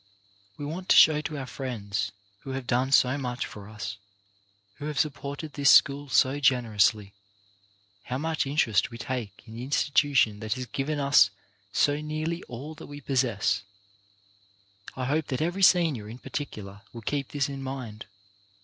We 0.57 0.65
want 0.65 0.89
to 0.89 0.95
show 0.95 1.21
to 1.21 1.37
our 1.37 1.45
friends 1.45 2.11
who 2.39 2.53
have 2.53 2.65
done 2.65 2.91
so 2.91 3.19
much 3.19 3.45
for 3.45 3.69
us, 3.69 3.97
who 4.77 4.85
have 4.85 4.97
supported 4.99 5.53
this 5.53 5.69
school 5.69 6.09
so 6.09 6.39
generously, 6.39 7.13
how 8.05 8.17
much 8.17 8.47
interest 8.47 8.89
we 8.89 8.97
take 8.97 9.43
in 9.45 9.53
the 9.53 9.63
institution 9.63 10.39
that 10.39 10.53
has 10.53 10.65
given 10.65 10.99
us 10.99 11.29
so 11.71 12.01
nearly 12.01 12.41
all 12.47 12.73
that 12.73 12.87
we 12.87 12.99
possess. 12.99 13.61
I 14.95 15.05
hope 15.05 15.27
that 15.27 15.39
every 15.39 15.61
senior, 15.61 16.09
in 16.09 16.17
particular, 16.17 16.81
will 16.93 17.01
keep 17.03 17.27
this 17.27 17.47
in 17.47 17.61
mind. 17.61 18.07